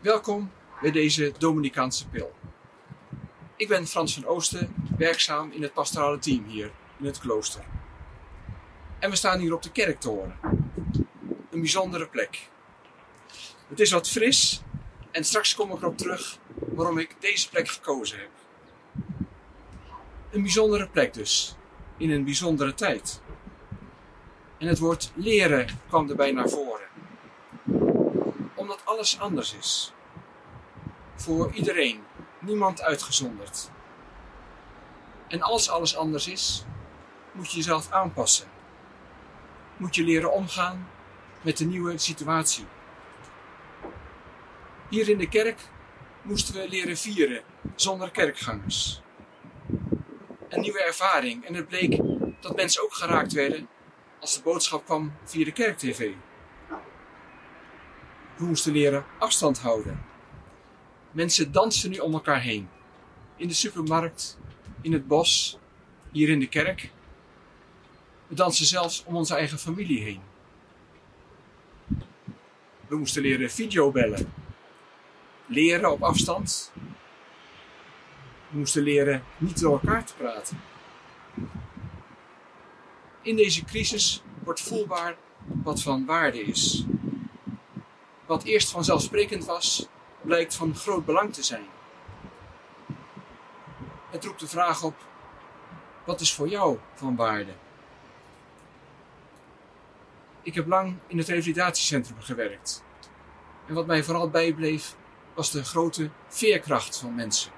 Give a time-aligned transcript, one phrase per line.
[0.00, 0.50] Welkom
[0.80, 2.32] bij deze Dominicaanse pil.
[3.56, 7.64] Ik ben Frans van Oosten, werkzaam in het pastorale team hier in het klooster.
[8.98, 10.38] En we staan hier op de kerktoren.
[11.50, 12.48] Een bijzondere plek.
[13.68, 14.62] Het is wat fris
[15.10, 18.30] en straks kom ik erop terug waarom ik deze plek gekozen heb.
[20.30, 21.56] Een bijzondere plek dus,
[21.96, 23.20] in een bijzondere tijd.
[24.58, 26.69] En het woord leren kwam erbij naar voren.
[28.90, 29.92] Alles anders is.
[31.14, 32.02] Voor iedereen,
[32.38, 33.70] niemand uitgezonderd.
[35.28, 36.64] En als alles anders is,
[37.32, 38.48] moet je jezelf aanpassen.
[39.76, 40.88] Moet je leren omgaan
[41.40, 42.66] met de nieuwe situatie.
[44.88, 45.60] Hier in de kerk
[46.22, 47.42] moesten we leren vieren
[47.74, 49.02] zonder kerkgangers.
[50.48, 52.00] Een nieuwe ervaring en het bleek
[52.40, 53.68] dat mensen ook geraakt werden
[54.20, 56.12] als de boodschap kwam via de kerktv.
[58.40, 60.04] We moesten leren afstand houden.
[61.10, 62.68] Mensen dansen nu om elkaar heen.
[63.36, 64.38] In de supermarkt,
[64.80, 65.58] in het bos,
[66.12, 66.90] hier in de kerk.
[68.26, 70.20] We dansen zelfs om onze eigen familie heen.
[72.86, 74.32] We moesten leren videobellen.
[75.46, 76.72] Leren op afstand.
[78.48, 80.60] We moesten leren niet door elkaar te praten.
[83.22, 85.16] In deze crisis wordt voelbaar
[85.62, 86.84] wat van waarde is.
[88.30, 89.88] Wat eerst vanzelfsprekend was,
[90.20, 91.66] blijkt van groot belang te zijn.
[94.10, 94.94] Het roept de vraag op:
[96.04, 97.52] wat is voor jou van waarde?
[100.42, 102.84] Ik heb lang in het revalidatiecentrum gewerkt.
[103.66, 104.96] En wat mij vooral bijbleef,
[105.34, 107.52] was de grote veerkracht van mensen.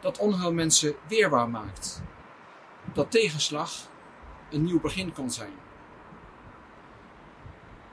[0.00, 2.02] Dat onheil mensen weerbaar maakt.
[2.92, 3.70] Dat tegenslag
[4.50, 5.68] een nieuw begin kon zijn.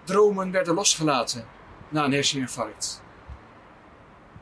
[0.07, 1.47] Dromen werden losgelaten
[1.89, 3.01] na een herseninfarct.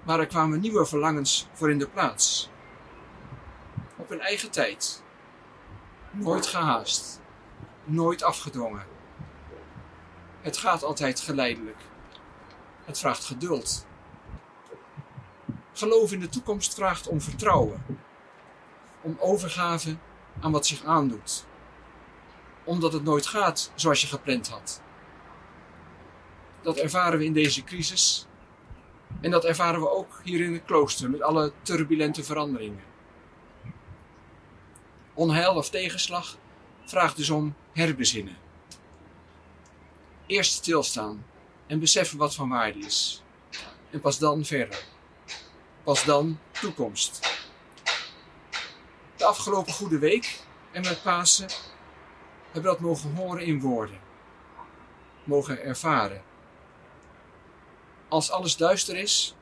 [0.03, 2.50] Maar er kwamen nieuwe verlangens voor in de plaats.
[3.95, 5.03] Op hun eigen tijd.
[6.12, 7.22] Nooit gehaast.
[7.84, 8.85] Nooit afgedwongen.
[10.41, 11.79] Het gaat altijd geleidelijk.
[12.84, 13.85] Het vraagt geduld.
[15.73, 17.85] Geloof in de toekomst vraagt om vertrouwen.
[19.01, 19.97] Om overgave
[20.41, 21.45] aan wat zich aandoet.
[22.63, 24.84] Omdat het nooit gaat zoals je gepland had.
[26.65, 28.25] Dat ervaren we in deze crisis.
[29.21, 32.83] En dat ervaren we ook hier in het klooster met alle turbulente veranderingen.
[35.13, 36.37] Onheil of tegenslag
[36.85, 38.37] vraagt dus om herbezinnen.
[40.25, 41.25] Eerst stilstaan
[41.67, 43.23] en beseffen wat van waarde is.
[43.91, 44.83] En pas dan verder.
[45.83, 47.39] Pas dan toekomst.
[49.15, 50.39] De afgelopen goede week
[50.71, 51.47] en met Pasen
[52.51, 53.99] hebben we dat mogen horen in woorden.
[55.23, 56.33] Mogen ervaren.
[58.15, 59.35] Als alles duister is,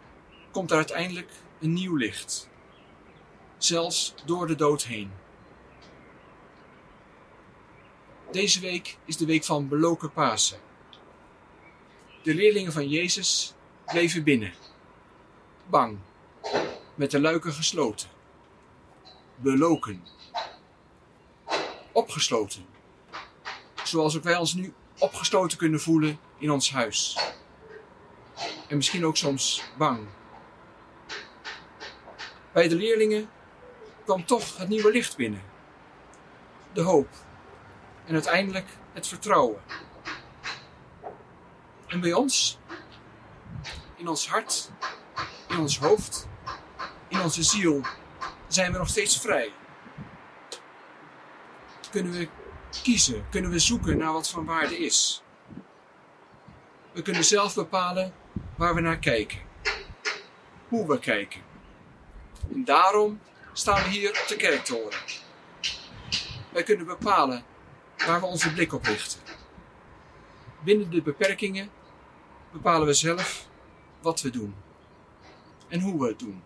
[0.51, 2.49] komt er uiteindelijk een nieuw licht.
[3.57, 5.11] Zelfs door de dood heen.
[8.31, 10.59] Deze week is de week van beloken Pasen.
[12.23, 13.53] De leerlingen van Jezus
[13.85, 14.53] bleven binnen.
[15.69, 15.97] Bang.
[16.95, 18.09] Met de luiken gesloten.
[19.35, 20.03] Beloken.
[21.91, 22.65] Opgesloten.
[23.83, 27.32] Zoals ook wij ons nu opgesloten kunnen voelen in ons huis.
[28.73, 30.07] En misschien ook soms bang.
[32.51, 33.29] Bij de leerlingen
[34.03, 35.41] kwam toch het nieuwe licht binnen.
[36.71, 37.07] De hoop.
[38.05, 39.61] En uiteindelijk het vertrouwen.
[41.87, 42.59] En bij ons,
[43.95, 44.71] in ons hart,
[45.47, 46.27] in ons hoofd,
[47.07, 47.81] in onze ziel,
[48.47, 49.53] zijn we nog steeds vrij.
[51.91, 52.27] Kunnen we
[52.83, 55.23] kiezen, kunnen we zoeken naar wat van waarde is.
[56.91, 58.13] We kunnen zelf bepalen
[58.63, 59.37] waar we naar kijken,
[60.67, 61.41] hoe we kijken.
[62.53, 63.19] En daarom
[63.53, 64.99] staan we hier op de kerktoren.
[66.49, 67.43] Wij kunnen bepalen
[68.05, 69.19] waar we onze blik op richten.
[70.63, 71.69] Binnen de beperkingen
[72.51, 73.47] bepalen we zelf
[74.01, 74.55] wat we doen
[75.67, 76.43] en hoe we het doen.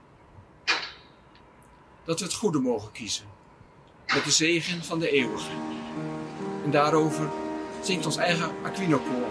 [2.03, 3.25] Dat we het goede mogen kiezen,
[4.13, 5.51] met de zegen van de eeuwige.
[6.63, 7.29] En daarover
[7.81, 9.27] zingt ons eigen Aquinokoor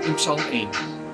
[0.00, 1.05] in Psalm 1.